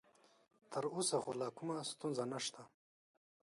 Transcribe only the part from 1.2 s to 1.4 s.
خو